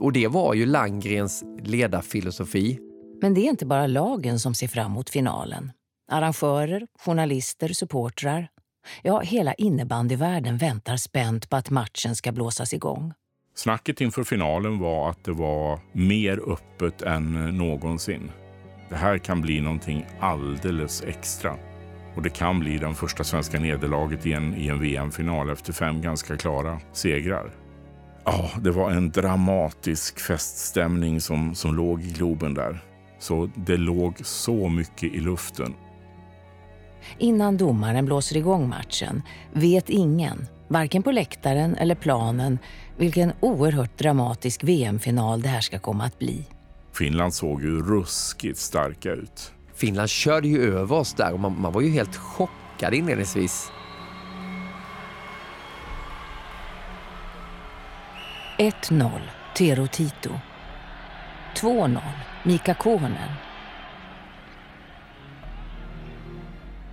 Och 0.00 0.12
det 0.12 0.28
var 0.28 0.54
ju 0.54 0.66
Langgrens 0.66 1.44
ledarfilosofi. 1.62 2.78
Men 3.22 3.34
det 3.34 3.40
är 3.40 3.50
inte 3.50 3.66
bara 3.66 3.86
lagen 3.86 4.40
som 4.40 4.54
ser 4.54 4.68
fram 4.68 4.86
emot 4.92 5.10
finalen. 5.10 5.72
Arrangörer, 6.10 6.86
journalister, 6.98 7.68
supportrar. 7.68 8.48
Ja, 9.02 9.20
hela 9.20 9.54
innebandyvärlden 9.54 10.58
väntar 10.58 10.96
spänt 10.96 11.50
på 11.50 11.56
att 11.56 11.70
matchen 11.70 12.16
ska 12.16 12.32
blåsas 12.32 12.74
igång. 12.74 13.12
Snacket 13.54 14.00
inför 14.00 14.24
finalen 14.24 14.78
var 14.78 15.10
att 15.10 15.24
det 15.24 15.32
var 15.32 15.80
mer 15.92 16.52
öppet 16.52 17.02
än 17.02 17.56
någonsin. 17.58 18.30
Det 18.88 18.96
här 18.96 19.18
kan 19.18 19.40
bli 19.40 19.60
någonting 19.60 20.06
alldeles 20.20 21.02
extra. 21.02 21.56
Och 22.14 22.22
det 22.22 22.30
kan 22.30 22.60
bli 22.60 22.78
det 22.78 22.94
första 22.94 23.24
svenska 23.24 23.60
nederlaget 23.60 24.26
i 24.26 24.32
en, 24.32 24.54
i 24.54 24.68
en 24.68 24.80
VM-final 24.80 25.50
efter 25.50 25.72
fem 25.72 26.00
ganska 26.00 26.36
klara 26.36 26.80
segrar. 26.92 27.50
Ja, 28.24 28.50
det 28.60 28.70
var 28.70 28.90
en 28.90 29.10
dramatisk 29.10 30.20
feststämning 30.20 31.20
som, 31.20 31.54
som 31.54 31.74
låg 31.74 32.02
i 32.02 32.12
Globen 32.12 32.54
där. 32.54 32.84
Så 33.18 33.50
det 33.54 33.76
låg 33.76 34.14
så 34.22 34.68
mycket 34.68 35.14
i 35.14 35.20
luften. 35.20 35.74
Innan 37.18 37.56
domaren 37.56 38.04
blåser 38.04 38.36
igång 38.36 38.68
matchen 38.68 39.22
vet 39.52 39.90
ingen, 39.90 40.46
varken 40.68 41.02
på 41.02 41.12
läktaren 41.12 41.74
eller 41.74 41.94
planen, 41.94 42.58
vilken 42.96 43.32
oerhört 43.40 43.98
dramatisk 43.98 44.64
VM-final 44.64 45.42
det 45.42 45.48
här 45.48 45.60
ska 45.60 45.78
komma 45.78 46.04
att 46.04 46.18
bli. 46.18 46.46
Finland 46.92 47.34
såg 47.34 47.62
ju 47.62 47.82
ruskigt 47.82 48.58
starka 48.58 49.12
ut. 49.12 49.52
Finland 49.82 50.10
körde 50.10 50.48
ju 50.48 50.74
över 50.74 50.96
oss 50.96 51.14
där 51.14 51.32
och 51.32 51.40
man, 51.40 51.60
man 51.60 51.72
var 51.72 51.80
ju 51.80 51.90
helt 51.90 52.16
chockad 52.16 52.94
inledningsvis. 52.94 53.72
1-0 58.58 59.10
Tero 59.56 59.86
Tito. 59.86 60.30
2-0 61.56 62.00
Mika 62.44 62.74
Kohonen. 62.74 63.28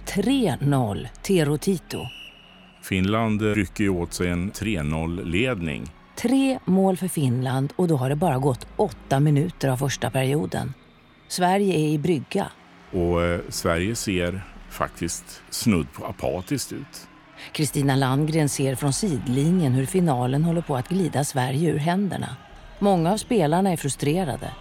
3-0 0.06 1.08
Tero 1.22 1.58
Tito. 1.58 2.00
Finland 2.84 3.42
rycker 3.42 3.84
ju 3.84 3.90
åt 3.90 4.14
sig 4.14 4.30
en 4.30 4.52
3-0-ledning. 4.52 5.86
Tre 6.16 6.60
mål 6.66 6.98
för 6.98 7.08
Finland 7.08 7.74
och 7.76 7.88
då 7.88 7.98
har 7.98 8.10
det 8.10 8.16
bara 8.16 8.38
gått 8.38 8.68
åtta 8.76 9.20
minuter 9.20 9.70
av 9.70 9.78
första 9.78 10.12
perioden. 10.12 10.74
Sverige 11.28 11.74
är 11.74 11.90
i 11.90 11.98
brygga. 11.98 12.52
Och 12.92 13.24
eh, 13.24 13.40
Sverige 13.50 13.96
ser 13.96 14.42
faktiskt 14.70 15.42
snudd 15.50 15.94
på 15.94 16.06
apatiskt 16.06 16.72
ut. 16.72 17.08
Kristina 17.52 17.96
Landgren 17.96 18.50
ser 18.50 18.76
från 18.76 18.94
sidlinjen 18.94 19.74
hur 19.74 19.86
finalen 19.86 20.44
håller 20.44 20.62
på 20.62 20.76
att 20.76 20.90
glida 20.90 21.24
Sverige 21.24 21.72
ur 21.72 21.78
händerna. 21.78 22.36
Många 22.80 23.12
av 23.12 23.18
spelarna 23.18 23.72
är 23.72 23.78
frustrerade. 23.78 24.52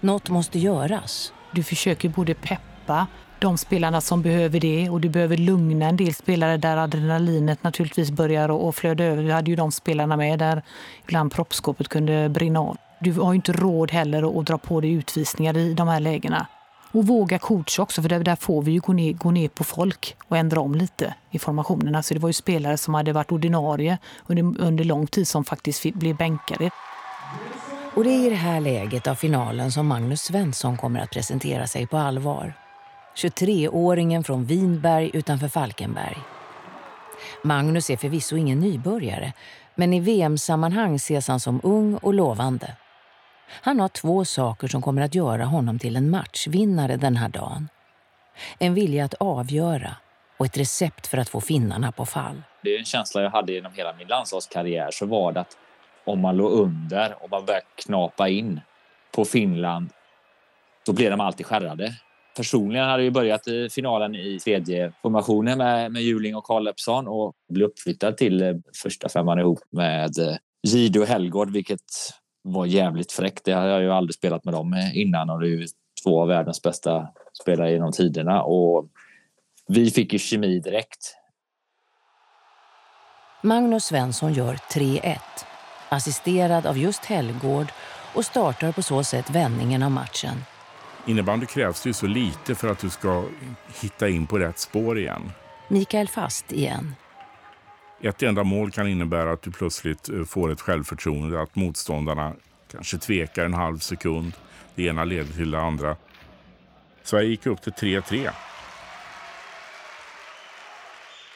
Något 0.00 0.28
måste 0.28 0.58
göras. 0.58 1.32
Du 1.52 1.62
försöker 1.62 2.08
både 2.08 2.34
peppa 2.34 3.06
de 3.38 3.58
spelarna 3.58 4.00
som 4.00 4.22
behöver 4.22 4.60
det 4.60 4.90
och 4.90 5.00
du 5.00 5.08
behöver 5.08 5.36
lugna 5.36 5.86
en 5.86 5.96
del 5.96 6.14
spelare 6.14 6.56
där 6.56 6.76
adrenalinet 6.76 7.62
naturligtvis 7.62 8.10
börjar 8.10 8.68
att 8.68 8.76
flöda 8.76 9.04
över. 9.04 9.22
Vi 9.22 9.30
hade 9.30 9.50
ju 9.50 9.56
de 9.56 9.72
spelarna 9.72 10.16
med 10.16 10.38
där 10.38 10.62
ibland 11.02 11.32
proppskåpet 11.32 11.88
kunde 11.88 12.28
brinna 12.28 12.60
av. 12.60 12.76
Du 13.00 13.12
har 13.12 13.32
ju 13.32 13.36
inte 13.36 13.52
råd 13.52 13.90
heller 13.90 14.40
att 14.40 14.46
dra 14.46 14.58
på 14.58 14.80
dig 14.80 14.92
utvisningar 14.92 15.56
i 15.56 15.74
de 15.74 15.88
här 15.88 16.00
lägena. 16.00 16.46
Och 16.92 17.06
våga 17.06 17.38
coacha 17.38 17.82
också, 17.82 18.02
för 18.02 18.08
där 18.08 18.36
får 18.36 18.62
vi 18.62 18.72
ju 18.72 18.80
gå 18.80 18.92
ner, 18.92 19.12
gå 19.12 19.30
ner 19.30 19.48
på 19.48 19.64
folk 19.64 20.16
och 20.28 20.36
ändra 20.36 20.60
om 20.60 20.74
lite 20.74 21.14
i 21.30 21.38
formationerna. 21.38 21.92
Så 21.92 21.96
alltså, 21.96 22.14
det 22.14 22.20
var 22.20 22.28
ju 22.28 22.32
spelare 22.32 22.76
som 22.76 22.94
hade 22.94 23.12
varit 23.12 23.32
ordinarie 23.32 23.98
under, 24.26 24.60
under 24.60 24.84
lång 24.84 25.06
tid 25.06 25.28
som 25.28 25.44
faktiskt 25.44 25.82
blev 25.94 26.16
bänkade. 26.16 26.70
Och 27.94 28.04
det 28.04 28.10
är 28.10 28.26
i 28.26 28.30
det 28.30 28.36
här 28.36 28.60
läget 28.60 29.06
av 29.06 29.14
finalen 29.14 29.72
som 29.72 29.86
Magnus 29.86 30.20
Svensson 30.20 30.76
kommer 30.76 31.00
att 31.00 31.10
presentera 31.10 31.66
sig 31.66 31.86
på 31.86 31.96
allvar. 31.96 32.54
23-åringen 33.16 34.22
från 34.22 34.44
Vinberg 34.44 35.10
utanför 35.14 35.48
Falkenberg. 35.48 36.18
Magnus 37.44 37.90
är 37.90 37.96
förvisso 37.96 38.36
ingen 38.36 38.60
nybörjare, 38.60 39.32
men 39.74 39.92
i 39.92 40.00
VM-sammanhang 40.00 40.94
ses 40.94 41.28
han 41.28 41.40
som 41.40 41.60
ung 41.62 41.94
och 41.94 42.14
lovande. 42.14 42.76
Han 43.50 43.80
har 43.80 43.88
två 43.88 44.24
saker 44.24 44.68
som 44.68 44.82
kommer 44.82 45.02
att 45.02 45.14
göra 45.14 45.44
honom 45.44 45.78
till 45.78 45.96
en 45.96 46.10
matchvinnare 46.10 46.96
den 46.96 47.16
här 47.16 47.28
dagen. 47.28 47.68
En 48.58 48.74
vilja 48.74 49.04
att 49.04 49.14
avgöra 49.14 49.96
och 50.36 50.46
ett 50.46 50.58
recept 50.58 51.06
för 51.06 51.18
att 51.18 51.28
få 51.28 51.40
finnarna 51.40 51.92
på 51.92 52.06
fall. 52.06 52.42
Det 52.62 52.74
är 52.74 52.78
en 52.78 52.84
känsla 52.84 53.22
jag 53.22 53.30
hade 53.30 53.52
genom 53.52 53.72
hela 53.72 53.92
min 53.92 54.08
landslagskarriär 54.08 54.88
så 54.92 55.06
var 55.06 55.32
det 55.32 55.40
att 55.40 55.56
om 56.04 56.20
man 56.20 56.36
låg 56.36 56.52
under 56.52 57.22
och 57.22 57.30
man 57.30 57.44
började 57.44 57.66
knapa 57.84 58.28
in 58.28 58.60
på 59.14 59.24
Finland, 59.24 59.90
då 60.86 60.92
blev 60.92 61.10
de 61.10 61.20
alltid 61.20 61.46
skärrade. 61.46 61.94
Personligen 62.36 62.88
hade 62.88 63.04
jag 63.04 63.12
börjat 63.12 63.48
i 63.48 63.68
finalen 63.70 64.14
i 64.14 64.38
tredje 64.38 64.92
formationen 65.02 65.58
med, 65.58 65.92
med 65.92 66.02
Juling 66.02 66.36
och 66.36 66.44
Karlepsson 66.44 67.08
och 67.08 67.34
blev 67.48 67.68
uppflyttad 67.68 68.16
till 68.16 68.42
eh, 68.42 68.54
första 68.82 69.08
femman 69.08 69.38
ihop 69.38 69.60
med 69.70 70.18
eh, 70.18 70.36
Gido 70.62 71.00
och 71.00 71.06
Helgård, 71.06 71.50
vilket 71.50 71.80
var 72.52 72.66
jävligt 72.66 73.12
fräckt. 73.12 73.44
Det 73.44 73.52
har 73.52 73.66
jag 73.66 73.82
ju 73.82 73.92
aldrig 73.92 74.14
spelat 74.14 74.44
med 74.44 74.54
dem 74.54 74.90
innan 74.94 75.30
och 75.30 75.40
det 75.40 75.46
är 75.46 75.50
ju 75.50 75.66
två 76.04 76.22
av 76.22 76.28
världens 76.28 76.62
bästa 76.62 77.08
spelare 77.42 77.72
genom 77.72 77.92
tiderna 77.92 78.42
och 78.42 78.88
vi 79.68 79.90
fick 79.90 80.12
ju 80.12 80.18
kemi 80.18 80.60
direkt. 80.60 81.14
Magnus 83.42 83.84
Svensson 83.84 84.32
gör 84.32 84.54
3-1, 84.54 85.18
assisterad 85.88 86.66
av 86.66 86.78
just 86.78 87.04
Helgård 87.04 87.66
och 88.14 88.24
startar 88.24 88.72
på 88.72 88.82
så 88.82 89.04
sätt 89.04 89.30
vändningen 89.30 89.82
av 89.82 89.90
matchen. 89.90 90.44
Innebandy 91.06 91.46
krävs 91.46 91.86
ju 91.86 91.92
så 91.92 92.06
lite 92.06 92.54
för 92.54 92.68
att 92.68 92.78
du 92.78 92.90
ska 92.90 93.24
hitta 93.82 94.08
in 94.08 94.26
på 94.26 94.38
rätt 94.38 94.58
spår 94.58 94.98
igen. 94.98 95.32
Mikael 95.68 96.08
Fast 96.08 96.52
igen. 96.52 96.94
Ett 98.00 98.22
enda 98.22 98.44
mål 98.44 98.70
kan 98.70 98.88
innebära 98.88 99.32
att 99.32 99.42
du 99.42 99.50
plötsligt 99.50 100.08
eh, 100.08 100.24
får 100.24 100.52
ett 100.52 100.60
självförtroende, 100.60 101.42
att 101.42 101.56
motståndarna 101.56 102.32
kanske 102.72 102.98
tvekar 102.98 103.44
en 103.44 103.54
halv 103.54 103.78
sekund. 103.78 104.32
Det 104.74 104.82
ena 104.82 105.04
leder 105.04 105.32
till 105.32 105.50
det 105.50 105.60
andra. 105.60 105.96
Sverige 107.02 107.28
gick 107.28 107.46
upp 107.46 107.62
till 107.62 107.72
3-3. 107.72 108.30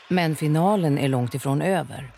Men 0.09 0.37
finalen 0.37 0.99
är 0.99 1.09
långt 1.09 1.35
ifrån 1.35 1.63
över. 1.63 2.13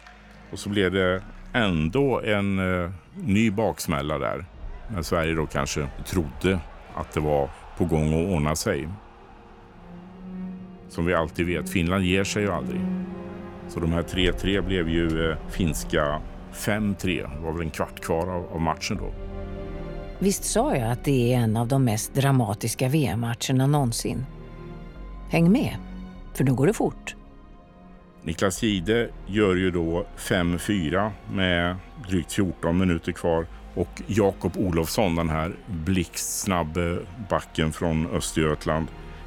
Och 0.51 0.59
så 0.59 0.69
blev 0.69 0.93
det 0.93 1.23
ändå 1.53 2.21
en 2.21 2.59
uh, 2.59 2.91
ny 3.15 3.51
baksmälla 3.51 4.19
där. 4.19 4.45
När 4.89 5.03
Sverige 5.03 5.35
då 5.35 5.47
kanske 5.47 5.89
trodde 6.07 6.61
att 6.95 7.13
det 7.13 7.21
var 7.21 7.51
på 7.77 7.85
gång 7.85 8.09
att 8.09 8.35
ordna 8.35 8.57
sig. 8.57 8.89
Som 10.89 11.07
vi 11.07 11.15
alltid 11.15 11.47
vet, 11.47 11.71
Finland 11.71 12.05
ger 12.05 12.25
sig 12.25 12.43
ju 12.43 12.53
aldrig. 12.53 12.81
Så 13.69 13.81
de 13.81 13.93
här 13.93 14.03
3-3 14.03 14.63
blev 14.63 14.89
ju 14.89 15.31
eh, 15.31 15.37
finska 15.51 16.21
5-3. 16.53 17.37
Det 17.37 17.45
var 17.45 17.53
väl 17.53 17.63
en 17.63 17.71
kvart 17.71 18.01
kvar 18.01 18.47
av, 18.53 18.61
matchen 18.61 18.97
då. 18.97 19.13
Visst 20.19 20.45
sa 20.45 20.77
jag 20.77 20.91
att 20.91 21.05
det 21.05 21.35
är 21.35 21.39
en 21.39 21.57
av 21.57 21.69
de 21.69 21.85
mest 21.85 22.15
dramatiska 22.15 22.89
VM-matcherna 22.89 23.67
någonsin? 23.67 24.27
Häng 25.31 25.53
med, 25.53 25.77
för 26.35 26.45
nu 26.45 26.55
går 26.55 26.67
det 26.67 26.73
fort. 26.73 27.15
Niklas 28.23 28.63
Gide 28.63 29.09
gör 29.27 29.55
ju 29.55 29.71
då 29.71 30.07
5-4 30.17 31.11
med 31.33 31.77
drygt 32.09 32.33
14 32.33 32.79
minuter 32.79 33.13
kvar 33.13 33.47
och 33.75 34.03
Jakob 34.07 34.57
Olofsson, 34.57 35.17
den 35.17 35.29
här 35.29 35.57
blixtsnabbe 35.67 36.99
backen 37.31 37.73
från 37.73 38.07
Östergötland, 38.07 38.87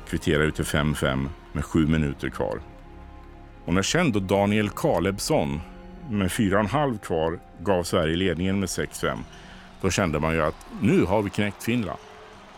kvitterar 0.10 0.44
ut 0.44 0.56
till 0.56 0.66
5-5 0.66 1.28
med 1.54 1.66
sju 1.66 1.88
minuter 1.88 2.30
kvar. 2.30 2.60
Och 3.68 3.74
när 3.74 3.82
sen 3.82 4.12
då 4.12 4.20
Daniel 4.20 4.70
Kalebsson 4.70 5.62
med 6.10 6.28
4,5 6.28 6.98
kvar 7.00 7.40
gav 7.60 7.84
Sverige 7.84 8.16
ledningen 8.16 8.60
med 8.60 8.68
6-5, 8.68 9.18
då 9.82 9.90
kände 9.90 10.20
man 10.20 10.34
ju 10.34 10.42
att 10.42 10.66
nu 10.82 11.06
har 11.06 11.22
vi 11.22 11.30
knäckt 11.30 11.64
Finland. 11.64 12.00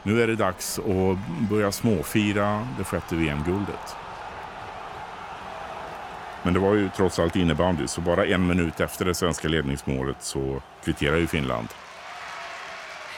Nu 0.04 0.22
är 0.22 0.28
det 0.28 0.36
dags 0.36 0.80
att 0.80 1.50
börja 1.50 1.72
småfira 1.72 2.68
det 2.78 2.84
sjätte 2.84 3.16
VM-guldet. 3.16 3.96
Men 6.44 6.54
det 6.54 6.60
var 6.60 6.74
ju 6.74 6.90
trots 6.96 7.20
allt 7.20 7.36
innebandy, 7.36 7.88
så 7.88 8.02
bara 8.02 8.26
en 8.26 8.48
minut 8.48 8.80
efter 8.80 9.06
det 9.06 9.16
svenska 9.16 9.48
ledningsmålet 9.48 10.18
så 10.20 10.62
kvitterar 10.84 11.18
ju 11.18 11.28
Finland. 11.28 11.68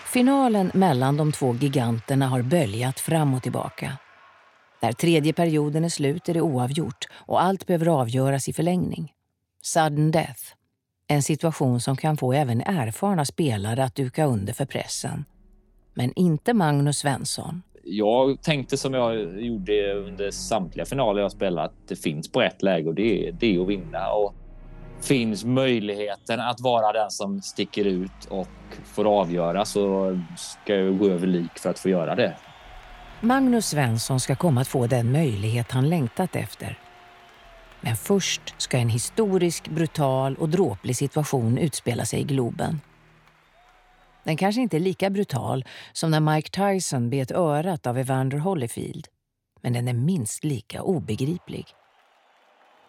Finalen 0.05 0.71
mellan 0.73 1.17
de 1.17 1.31
två 1.31 1.55
giganterna 1.55 2.27
har 2.27 2.41
böljat 2.41 2.99
fram 2.99 3.33
och 3.33 3.43
tillbaka. 3.43 3.97
När 4.81 4.91
tredje 4.91 5.33
perioden 5.33 5.85
är 5.85 5.89
slut 5.89 6.29
är 6.29 6.33
det 6.33 6.41
oavgjort 6.41 7.07
och 7.13 7.41
allt 7.41 7.67
behöver 7.67 7.87
avgöras 7.87 8.49
i 8.49 8.53
förlängning. 8.53 9.11
Sudden 9.61 10.11
death. 10.11 10.41
En 11.07 11.23
situation 11.23 11.81
som 11.81 11.97
kan 11.97 12.17
få 12.17 12.33
även 12.33 12.61
erfarna 12.61 13.25
spelare 13.25 13.83
att 13.83 13.95
duka 13.95 14.25
under 14.25 14.53
för 14.53 14.65
pressen. 14.65 15.25
Men 15.93 16.13
inte 16.15 16.53
Magnus 16.53 16.97
Svensson. 16.97 17.61
Jag 17.83 18.41
tänkte 18.41 18.77
som 18.77 18.93
jag 18.93 19.41
gjorde 19.41 19.93
under 19.93 20.31
samtliga 20.31 20.85
finaler 20.85 21.21
jag 21.21 21.31
spelat 21.31 21.65
att 21.65 21.87
det 21.87 21.95
finns 21.95 22.31
på 22.31 22.41
ett 22.41 22.61
läge 22.61 22.89
och 22.89 22.95
det 22.95 23.27
är, 23.27 23.31
det 23.31 23.55
är 23.55 23.61
att 23.61 23.67
vinna. 23.67 24.11
Och 24.11 24.33
finns 25.01 25.45
möjligheten 25.45 26.39
att 26.39 26.61
vara 26.61 26.91
den 26.91 27.11
som 27.11 27.41
sticker 27.41 27.85
ut 27.85 28.25
och 28.29 28.47
får 28.85 29.19
avgöra 29.19 29.65
så 29.65 30.19
ska 30.37 30.75
jag 30.75 30.97
gå 30.97 31.09
över 31.09 31.27
lik 31.27 31.59
för 31.59 31.69
att 31.69 31.79
få 31.79 31.89
göra 31.89 32.15
det. 32.15 32.35
Magnus 33.23 33.67
Svensson 33.67 34.19
ska 34.19 34.35
komma 34.35 34.61
att 34.61 34.67
få 34.67 34.87
den 34.87 35.11
möjlighet 35.11 35.71
han 35.71 35.89
längtat 35.89 36.35
efter. 36.35 36.79
Men 37.81 37.95
först 37.97 38.55
ska 38.57 38.77
en 38.77 38.89
historisk, 38.89 39.67
brutal 39.67 40.35
och 40.35 40.49
dråplig 40.49 40.97
situation 40.97 41.57
utspela 41.57 42.05
sig 42.05 42.19
i 42.19 42.23
Globen. 42.23 42.81
Den 44.23 44.37
kanske 44.37 44.61
inte 44.61 44.77
är 44.77 44.81
lika 44.81 45.09
brutal 45.09 45.65
som 45.93 46.11
när 46.11 46.19
Mike 46.19 46.49
Tyson 46.49 47.09
bet 47.09 47.31
örat 47.31 47.87
av 47.87 47.97
Evander 47.97 48.37
Holyfield. 48.37 49.07
Men 49.61 49.73
den 49.73 49.87
är 49.87 49.93
minst 49.93 50.43
lika 50.43 50.81
obegriplig. 50.81 51.65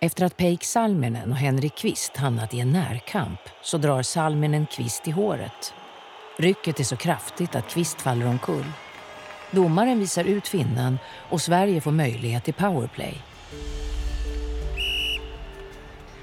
Efter 0.01 0.25
att 0.25 0.37
Peik 0.37 0.65
Salminen 0.65 1.31
och 1.31 1.39
Henrik 1.39 1.77
Kvist 1.77 2.17
hamnat 2.17 2.55
i 2.55 2.61
en 2.61 2.73
närkamp 2.73 3.41
så 3.63 3.79
drar 3.79 4.03
Salminen 4.03 4.67
Kvist 4.67 5.09
i 5.09 5.11
håret. 5.11 5.75
Rycket 6.39 6.81
är 6.81 6.85
så 6.85 6.97
kraftigt 6.97 7.55
att 7.55 7.69
Kvist 7.69 8.01
faller 8.01 8.27
omkull. 8.27 8.73
Domaren 9.53 9.99
visar 9.99 10.25
ut 10.25 10.49
finnen 10.49 10.99
och 11.31 11.41
Sverige 11.41 11.81
får 11.81 11.93
möjlighet 11.93 12.45
till 12.45 12.55
powerplay. 12.55 13.15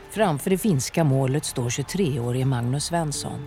Framför 0.10 0.50
det 0.50 0.58
finska 0.58 1.04
målet 1.04 1.46
står 1.46 1.70
23-årige 1.70 2.46
Magnus 2.46 2.86
Svensson. 2.86 3.46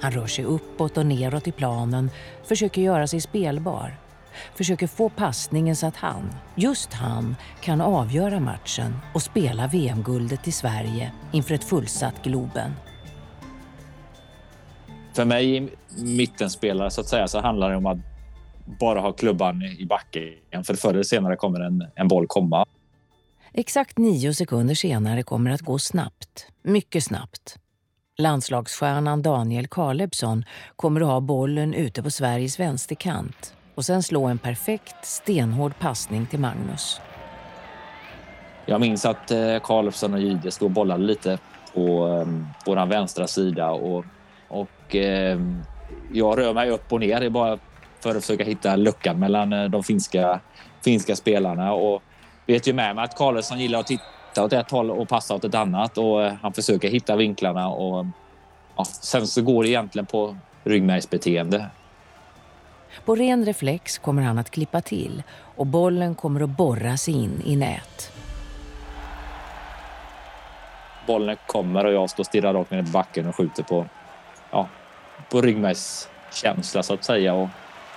Han 0.00 0.12
rör 0.12 0.26
sig 0.26 0.44
uppåt 0.44 0.96
och 0.96 1.06
neråt 1.06 1.48
i 1.48 1.52
planen, 1.52 2.10
försöker 2.44 2.82
göra 2.82 3.06
sig 3.06 3.20
spelbar. 3.20 3.96
Försöker 4.54 4.86
få 4.86 5.08
passningen 5.08 5.76
så 5.76 5.86
att 5.86 5.96
han, 5.96 6.30
just 6.54 6.92
han, 6.92 7.36
kan 7.60 7.80
avgöra 7.80 8.40
matchen 8.40 8.96
och 9.14 9.22
spela 9.22 9.66
VM-guldet 9.66 10.44
till 10.44 10.52
Sverige 10.52 11.12
inför 11.32 11.54
ett 11.54 11.64
fullsatt 11.64 12.22
Globen. 12.22 12.72
För 15.12 15.24
mig, 15.24 15.68
mittenspelare, 15.96 16.90
så 16.90 17.00
att 17.00 17.08
säga, 17.08 17.28
så 17.28 17.40
handlar 17.40 17.70
det 17.70 17.76
om 17.76 17.86
att 17.86 18.09
bara 18.80 19.00
ha 19.00 19.12
klubban 19.12 19.62
i 19.62 19.86
backen. 19.86 20.64
För 20.64 20.74
förr 20.74 20.90
eller 20.90 21.02
senare 21.02 21.36
kommer 21.36 21.60
en, 21.60 21.86
en 21.94 22.08
boll 22.08 22.26
komma. 22.26 22.66
Exakt 23.52 23.98
nio 23.98 24.34
sekunder 24.34 24.74
senare 24.74 25.22
kommer 25.22 25.50
att 25.50 25.60
gå 25.60 25.78
snabbt. 25.78 26.46
Mycket 26.62 27.04
snabbt. 27.04 27.56
Landslagsstjärnan 28.18 29.22
Daniel 29.22 29.66
Kalebsson 29.66 30.44
kommer 30.76 31.00
att 31.00 31.06
ha 31.06 31.20
bollen 31.20 31.74
ute 31.74 32.02
på 32.02 32.10
Sveriges 32.10 32.60
vänsterkant 32.60 33.54
och 33.74 33.84
sen 33.84 34.02
slå 34.02 34.26
en 34.26 34.38
perfekt, 34.38 34.96
stenhård 35.02 35.72
passning 35.78 36.26
till 36.26 36.38
Magnus. 36.38 37.00
Jag 38.66 38.80
minns 38.80 39.04
att 39.04 39.30
eh, 39.30 39.58
Kalebsson 39.62 40.14
och 40.14 40.20
Jihde 40.20 40.50
stod 40.50 40.66
och 40.66 40.70
bollade 40.70 41.04
lite 41.04 41.38
på 41.74 42.06
um, 42.06 42.46
vår 42.66 42.86
vänstra 42.86 43.26
sida 43.26 43.70
och, 43.70 44.04
och 44.48 44.96
eh, 44.96 45.40
jag 46.12 46.38
rör 46.38 46.54
mig 46.54 46.70
upp 46.70 46.92
och 46.92 47.00
ner 47.00 47.30
bara 47.30 47.58
för 48.00 48.10
att 48.10 48.24
försöka 48.24 48.44
hitta 48.44 48.76
luckan 48.76 49.18
mellan 49.18 49.52
eh, 49.52 49.64
de 49.64 49.82
finska, 49.82 50.40
finska 50.84 51.16
spelarna. 51.16 51.72
Och 51.72 52.02
vet 52.46 52.66
ju 52.66 52.72
med 52.72 52.96
mig 52.96 53.04
att 53.04 53.16
Karlsson 53.16 53.58
gillar 53.60 53.80
att 53.80 53.86
titta 53.86 54.44
åt 54.44 54.52
ett 54.52 54.70
håll 54.70 54.90
och 54.90 55.08
passa 55.08 55.34
åt 55.34 55.44
ett 55.44 55.54
annat 55.54 55.98
och 55.98 56.22
eh, 56.22 56.34
han 56.42 56.52
försöker 56.52 56.88
hitta 56.88 57.16
vinklarna 57.16 57.68
och 57.68 58.06
ja, 58.76 58.84
sen 58.84 59.26
så 59.26 59.42
går 59.42 59.62
det 59.62 59.68
egentligen 59.68 60.06
på 60.06 60.36
ryggmärgsbeteende. 60.64 61.66
På 63.04 63.14
ren 63.14 63.44
reflex 63.44 63.98
kommer 63.98 64.22
han 64.22 64.38
att 64.38 64.50
klippa 64.50 64.80
till 64.80 65.22
och 65.56 65.66
bollen 65.66 66.14
kommer 66.14 66.40
att 66.40 66.50
borra 66.50 66.96
sig 66.96 67.14
in 67.14 67.42
i 67.44 67.56
nät. 67.56 68.12
Bollen 71.06 71.36
kommer 71.46 71.84
och 71.84 71.92
jag 71.92 72.10
står 72.10 72.24
stirrar 72.24 72.54
rakt 72.54 72.70
ner 72.70 72.78
i 72.78 72.82
backen 72.82 73.26
och 73.28 73.36
skjuter 73.36 73.62
på, 73.62 73.86
ja, 74.50 74.68
på 75.30 75.40
ryggmärgskänsla 75.40 76.82
så 76.82 76.94
att 76.94 77.04
säga. 77.04 77.34
Och 77.34 77.48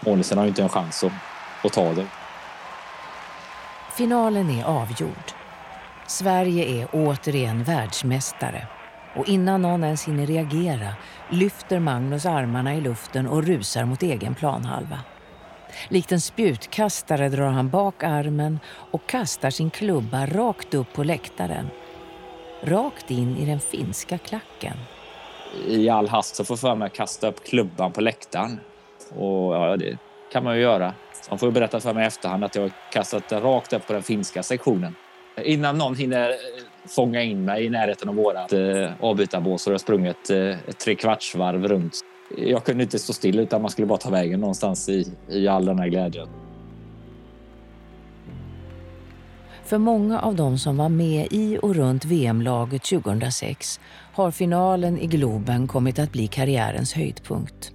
målisen 0.05 0.37
har 0.37 0.45
ju 0.45 0.49
inte 0.49 0.63
en 0.63 0.69
chans 0.69 1.03
att, 1.03 1.11
att 1.63 1.73
ta 1.73 1.93
det. 1.93 2.05
Finalen 3.97 4.49
är 4.49 4.63
avgjord. 4.63 5.31
Sverige 6.07 6.65
är 6.65 6.87
återigen 6.91 7.63
världsmästare. 7.63 8.67
Och 9.15 9.29
innan 9.29 9.61
någon 9.61 9.83
ens 9.83 10.07
hinner 10.07 10.25
reagera 10.25 10.93
lyfter 11.29 11.79
Magnus 11.79 12.25
armarna 12.25 12.75
i 12.75 12.81
luften 12.81 13.27
och 13.27 13.43
rusar 13.43 13.85
mot 13.85 14.03
egen 14.03 14.35
planhalva. 14.35 14.99
Likt 15.89 16.11
en 16.11 16.21
spjutkastare 16.21 17.29
drar 17.29 17.47
han 17.47 17.69
bak 17.69 18.03
armen 18.03 18.59
och 18.91 19.07
kastar 19.07 19.49
sin 19.49 19.69
klubba 19.69 20.25
rakt 20.25 20.73
upp 20.73 20.93
på 20.93 21.03
läktaren. 21.03 21.69
Rakt 22.63 23.11
in 23.11 23.37
i 23.37 23.45
den 23.45 23.59
finska 23.59 24.17
klacken. 24.17 24.77
I 25.67 25.89
all 25.89 26.07
hast 26.07 26.35
så 26.35 26.45
får 26.45 26.53
jag 26.53 26.59
för 26.59 26.75
mig 26.75 26.85
att 26.85 26.93
kasta 26.93 27.27
upp 27.27 27.45
klubban 27.45 27.91
på 27.91 28.01
läktaren. 28.01 28.59
Och 29.17 29.55
ja, 29.55 29.77
det 29.77 29.97
kan 30.31 30.43
man 30.43 30.55
ju 30.55 30.61
göra. 30.61 30.93
Han 31.29 31.39
får 31.39 31.49
ju 31.49 31.53
berätta 31.53 31.79
för 31.79 31.93
mig 31.93 32.03
i 32.03 32.07
efterhand 32.07 32.43
att 32.43 32.55
jag 32.55 32.61
har 32.61 32.71
kastat 32.91 33.29
den 33.29 33.41
rakt 33.41 33.73
upp 33.73 33.87
på 33.87 33.93
den 33.93 34.03
finska 34.03 34.43
sektionen. 34.43 34.95
Innan 35.43 35.77
någon 35.77 35.95
hinner 35.95 36.29
eh, 36.29 36.35
fånga 36.85 37.21
in 37.21 37.45
mig 37.45 37.65
i 37.65 37.69
närheten 37.69 38.09
av 38.09 38.15
vårat 38.15 38.53
eh, 38.53 38.89
avbytarbås 38.99 39.61
så 39.61 39.69
har 39.69 39.73
jag 39.73 39.81
sprungit 39.81 40.29
eh, 40.29 40.37
ett 40.37 40.79
trekvartsvarv 40.79 41.67
runt. 41.67 41.99
Jag 42.37 42.65
kunde 42.65 42.83
inte 42.83 42.99
stå 42.99 43.13
still 43.13 43.39
utan 43.39 43.61
man 43.61 43.71
skulle 43.71 43.87
bara 43.87 43.97
ta 43.97 44.09
vägen 44.09 44.39
någonstans 44.39 44.89
i, 44.89 45.11
i 45.29 45.47
all 45.47 45.65
den 45.65 45.79
här 45.79 45.87
glädjen. 45.87 46.27
För 49.65 49.77
många 49.77 50.19
av 50.19 50.35
de 50.35 50.57
som 50.57 50.77
var 50.77 50.89
med 50.89 51.27
i 51.31 51.59
och 51.61 51.75
runt 51.75 52.05
VM-laget 52.05 52.83
2006 52.83 53.79
har 54.13 54.31
finalen 54.31 54.99
i 54.99 55.07
Globen 55.07 55.67
kommit 55.67 55.99
att 55.99 56.11
bli 56.11 56.27
karriärens 56.27 56.93
höjdpunkt. 56.93 57.71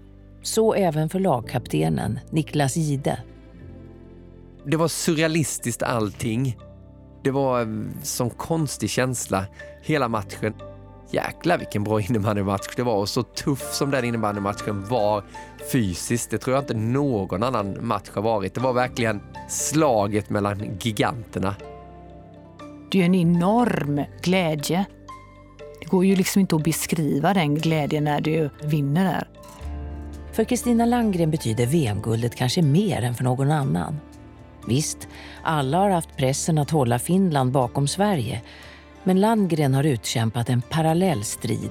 Så 0.48 0.74
även 0.74 1.08
för 1.08 1.20
lagkaptenen 1.20 2.20
Niklas 2.30 2.76
Gide. 2.76 3.22
Det 4.64 4.76
var 4.76 4.88
surrealistiskt 4.88 5.82
allting. 5.82 6.56
Det 7.24 7.30
var 7.30 7.86
som 8.02 8.30
konstig 8.30 8.90
känsla 8.90 9.44
hela 9.82 10.08
matchen. 10.08 10.54
Jäklar 11.10 11.58
vilken 11.58 11.84
bra 11.84 12.00
innebandymatch 12.00 12.76
det 12.76 12.82
var 12.82 12.96
och 12.96 13.08
så 13.08 13.22
tuff 13.22 13.72
som 13.72 13.90
den 13.90 14.04
innebandymatchen 14.04 14.84
var 14.88 15.24
fysiskt. 15.72 16.30
Det 16.30 16.38
tror 16.38 16.56
jag 16.56 16.62
inte 16.62 16.74
någon 16.74 17.42
annan 17.42 17.86
match 17.86 18.08
har 18.12 18.22
varit. 18.22 18.54
Det 18.54 18.60
var 18.60 18.72
verkligen 18.72 19.20
slaget 19.48 20.30
mellan 20.30 20.78
giganterna. 20.80 21.54
Det 22.90 23.00
är 23.00 23.04
en 23.04 23.14
enorm 23.14 24.04
glädje. 24.22 24.84
Det 25.80 25.86
går 25.86 26.04
ju 26.04 26.16
liksom 26.16 26.40
inte 26.40 26.56
att 26.56 26.64
beskriva 26.64 27.34
den 27.34 27.54
glädjen 27.54 28.04
när 28.04 28.20
du 28.20 28.50
vinner 28.62 29.04
där. 29.04 29.28
För 30.38 30.44
Kristina 30.44 30.86
Landgren 30.86 31.30
betyder 31.30 31.66
VM-guldet 31.66 32.34
kanske 32.34 32.62
mer 32.62 33.02
än 33.02 33.14
för 33.14 33.24
någon 33.24 33.50
annan. 33.50 34.00
Visst, 34.66 35.08
alla 35.42 35.78
har 35.78 35.90
haft 35.90 36.16
pressen 36.16 36.58
att 36.58 36.70
hålla 36.70 36.98
Finland 36.98 37.52
bakom 37.52 37.88
Sverige. 37.88 38.42
Men 39.04 39.20
Landgren 39.20 39.74
har 39.74 39.84
utkämpat 39.84 40.48
en 40.48 40.62
parallell 40.62 41.24
strid. 41.24 41.70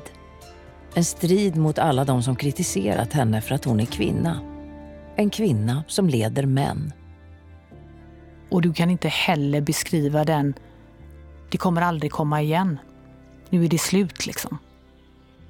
En 0.94 1.06
strid 1.06 1.56
mot 1.56 1.80
alla 1.80 2.06
de 2.06 2.24
som 2.24 2.36
kritiserat 2.36 3.14
henne 3.14 3.42
för 3.42 3.56
att 3.56 3.66
hon 3.66 3.80
är 3.80 3.86
kvinna. 3.86 4.40
En 5.16 5.30
kvinna 5.30 5.84
som 5.88 6.10
leder 6.10 6.46
män. 6.46 6.94
Och 8.50 8.62
du 8.62 8.74
kan 8.74 8.90
inte 8.90 9.08
heller 9.08 9.62
beskriva 9.62 10.24
den. 10.24 10.54
Det 11.52 11.58
kommer 11.58 11.82
aldrig 11.82 12.12
komma 12.12 12.42
igen. 12.42 12.80
Nu 13.50 13.66
är 13.66 13.70
det 13.70 13.82
slut 13.82 14.26
liksom. 14.26 14.58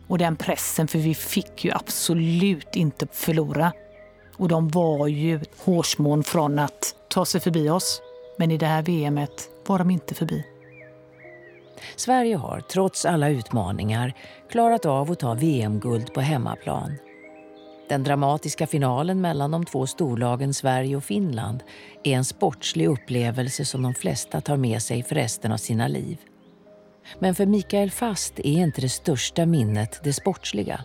Och 0.07 0.17
den 0.17 0.35
pressen, 0.35 0.87
för 0.87 0.99
vi 0.99 1.15
fick 1.15 1.65
ju 1.65 1.71
absolut 1.71 2.75
inte 2.75 3.07
förlora. 3.11 3.71
Och 4.37 4.47
de 4.47 4.69
var 4.69 5.07
ju 5.07 5.39
hårsmån 5.57 6.23
från 6.23 6.59
att 6.59 6.95
ta 7.09 7.25
sig 7.25 7.41
förbi 7.41 7.69
oss. 7.69 8.01
Men 8.37 8.51
i 8.51 8.57
det 8.57 8.65
här 8.65 8.81
VMet 8.81 9.49
var 9.65 9.77
de 9.77 9.91
inte 9.91 10.13
förbi. 10.15 10.43
Sverige 11.95 12.35
har, 12.35 12.61
trots 12.61 13.05
alla 13.05 13.29
utmaningar, 13.29 14.13
klarat 14.51 14.85
av 14.85 15.11
att 15.11 15.19
ta 15.19 15.33
VM-guld 15.33 16.13
på 16.13 16.21
hemmaplan. 16.21 16.97
Den 17.89 18.03
dramatiska 18.03 18.67
finalen 18.67 19.21
mellan 19.21 19.51
de 19.51 19.65
två 19.65 19.87
storlagen 19.87 20.53
Sverige 20.53 20.95
och 20.95 21.03
Finland 21.03 21.63
är 22.03 22.11
en 22.11 22.25
sportslig 22.25 22.87
upplevelse 22.87 23.65
som 23.65 23.81
de 23.81 23.93
flesta 23.93 24.41
tar 24.41 24.57
med 24.57 24.81
sig 24.81 25.03
för 25.03 25.15
resten 25.15 25.51
av 25.51 25.57
sina 25.57 25.87
liv. 25.87 26.17
Men 27.19 27.35
för 27.35 27.45
Mikael 27.45 27.91
Fast 27.91 28.39
är 28.39 28.63
inte 28.63 28.81
det 28.81 28.89
största 28.89 29.45
minnet 29.45 30.01
det 30.03 30.13
sportsliga. 30.13 30.81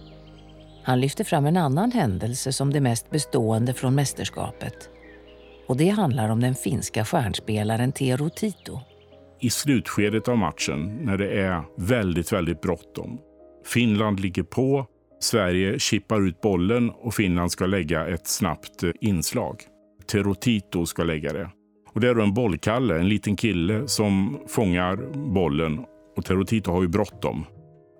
Han 0.84 1.00
lyfter 1.00 1.24
fram 1.24 1.46
en 1.46 1.56
annan 1.56 1.92
händelse 1.92 2.52
som 2.52 2.72
det 2.72 2.80
mest 2.80 3.10
bestående 3.10 3.74
från 3.74 3.94
mästerskapet. 3.94 4.88
Och 5.68 5.76
det 5.76 5.88
handlar 5.88 6.28
om 6.28 6.40
den 6.40 6.54
finska 6.54 7.04
stjärnspelaren 7.04 7.92
Tero 7.92 8.30
Tito. 8.30 8.80
I 9.40 9.50
slutskedet 9.50 10.28
av 10.28 10.38
matchen, 10.38 10.98
när 11.00 11.18
det 11.18 11.40
är 11.40 11.62
väldigt, 11.76 12.32
väldigt 12.32 12.60
bråttom. 12.60 13.18
Finland 13.66 14.20
ligger 14.20 14.42
på, 14.42 14.86
Sverige 15.20 15.78
chippar 15.78 16.28
ut 16.28 16.40
bollen 16.40 16.90
och 16.90 17.14
Finland 17.14 17.52
ska 17.52 17.66
lägga 17.66 18.08
ett 18.08 18.26
snabbt 18.26 18.82
eh, 18.82 18.90
inslag. 19.00 19.56
Tero 20.12 20.34
Tito 20.34 20.86
ska 20.86 21.04
lägga 21.04 21.32
det. 21.32 21.50
Och 21.94 22.00
det 22.00 22.08
är 22.08 22.14
då 22.14 22.22
en 22.22 22.34
bollkalle, 22.34 22.98
en 22.98 23.08
liten 23.08 23.36
kille 23.36 23.88
som 23.88 24.40
fångar 24.48 24.96
bollen 25.34 25.84
och 26.16 26.24
Terotito 26.24 26.72
har 26.72 26.82
ju 26.82 26.88
bråttom. 26.88 27.44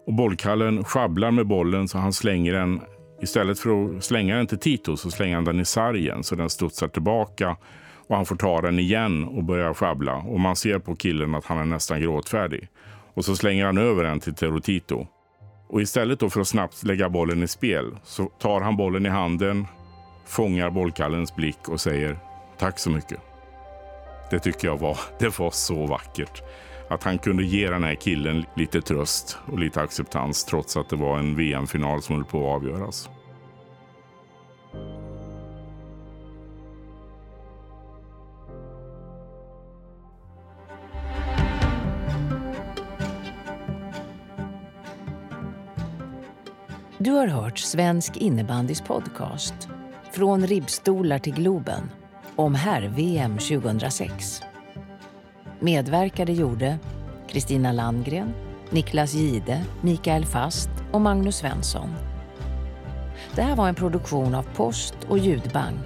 Och 0.07 0.15
bollkallen 0.15 0.85
sjabblar 0.85 1.31
med 1.31 1.47
bollen 1.47 1.89
så 1.89 1.99
han 1.99 2.13
slänger 2.13 2.53
den 2.53 2.81
Istället 3.23 3.59
för 3.59 3.97
att 3.97 4.05
slänga 4.05 4.37
den 4.37 4.47
till 4.47 4.59
Tito 4.59 4.97
så 4.97 5.11
slänger 5.11 5.35
han 5.35 5.45
den 5.45 5.61
i 5.61 5.65
sargen 5.65 6.25
så 6.25 6.35
den 6.35 6.51
studsar 6.51 6.89
tillbaka 6.89 7.57
och 8.09 8.17
han 8.17 8.27
får 8.27 8.37
ta 8.37 8.61
den 8.61 8.79
igen 8.79 9.25
och 9.25 9.45
börjar 9.45 9.75
sjabbla 9.75 10.17
och 10.17 10.41
man 10.41 10.57
ser 10.57 10.79
på 10.79 10.97
killen 10.97 11.35
att 11.35 11.45
han 11.45 11.59
är 11.59 11.65
nästan 11.65 12.01
gråtfärdig. 12.01 12.69
Och 13.15 13.25
så 13.25 13.37
slänger 13.37 13.67
han 13.67 13.79
över 13.79 14.05
den 14.05 14.21
till 14.21 14.35
Terotito. 14.35 15.07
Och 15.69 15.83
istället 15.83 16.21
då 16.21 16.31
för 16.31 16.41
att 16.41 16.49
snabbt 16.49 16.85
lägga 16.85 17.09
bollen 17.09 17.43
i 17.43 17.49
spel 17.49 17.97
så 18.05 18.25
tar 18.25 18.61
han 18.61 18.77
bollen 18.77 19.07
i 19.07 19.09
handen, 19.09 19.67
fångar 20.27 20.71
bollkallens 20.71 21.37
blick 21.37 21.69
och 21.69 21.81
säger 21.81 22.19
tack 22.59 22.79
så 22.79 22.91
mycket. 22.91 23.21
Det 24.31 24.39
tycker 24.39 24.69
jag 24.69 24.79
var, 24.79 24.99
det 25.19 25.39
var 25.39 25.51
så 25.51 25.87
vackert. 25.87 26.43
Att 26.93 27.05
han 27.05 27.19
kunde 27.19 27.45
ge 27.45 27.71
den 27.71 27.85
här 27.85 27.95
killen 27.95 28.45
lite 28.57 28.81
tröst 28.81 29.39
och 29.47 29.59
lite 29.59 29.81
acceptans 29.81 30.45
trots 30.45 30.77
att 30.77 30.89
det 30.89 30.97
var 30.97 31.19
en 31.19 31.37
VM-final 31.37 32.03
som 32.03 32.15
höll 32.15 32.25
på 32.25 32.39
att 32.39 32.63
avgöras. 32.63 33.09
Du 46.99 47.11
har 47.11 47.27
hört 47.27 47.59
Svensk 47.59 48.17
innebandys 48.17 48.81
podcast 48.81 49.69
Från 50.13 50.47
ribbstolar 50.47 51.19
till 51.19 51.35
Globen 51.35 51.91
om 52.37 52.55
herr-VM 52.55 53.39
2006. 53.39 54.43
Medverkade 55.63 56.33
gjorde 56.33 56.79
Kristina 57.29 57.73
Landgren, 57.73 58.35
Niklas 58.71 59.15
Gide, 59.15 59.65
Mikael 59.81 60.25
Fast 60.25 60.71
och 60.93 61.01
Magnus 61.01 61.37
Svensson. 61.37 61.95
Det 63.35 63.43
här 63.43 63.57
var 63.57 63.69
en 63.69 63.75
produktion 63.75 64.35
av 64.35 64.43
Post 64.43 64.95
och 65.09 65.19
ljudbang. 65.19 65.79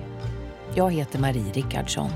Jag 0.74 0.92
heter 0.92 1.18
Marie 1.18 1.52
Rickardsson. 1.52 2.10